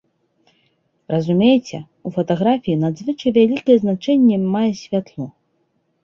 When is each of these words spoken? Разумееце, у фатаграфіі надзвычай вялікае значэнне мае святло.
Разумееце, 1.13 1.77
у 2.09 2.11
фатаграфіі 2.15 2.77
надзвычай 2.83 3.31
вялікае 3.35 3.75
значэнне 3.83 4.37
мае 4.55 4.63
святло. 4.81 5.27